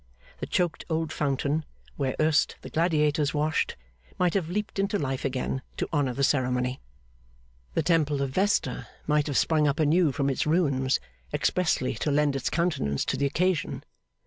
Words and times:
The 0.39 0.47
choked 0.47 0.83
old 0.89 1.13
fountain, 1.13 1.63
where 1.95 2.15
erst 2.19 2.55
the 2.63 2.71
gladiators 2.71 3.35
washed, 3.35 3.77
might 4.17 4.33
have 4.33 4.49
leaped 4.49 4.79
into 4.79 4.97
life 4.97 5.23
again 5.23 5.61
to 5.77 5.87
honour 5.93 6.15
the 6.15 6.23
ceremony. 6.23 6.81
The 7.75 7.83
Temple 7.83 8.23
of 8.23 8.31
Vesta 8.31 8.87
might 9.05 9.27
have 9.27 9.37
sprung 9.37 9.67
up 9.67 9.79
anew 9.79 10.11
from 10.11 10.27
its 10.27 10.47
ruins, 10.47 10.99
expressly 11.31 11.93
to 11.93 12.09
lend 12.09 12.35
its 12.35 12.49
countenance 12.49 13.05
to 13.05 13.15
the 13.15 13.27
occasion. 13.27 13.83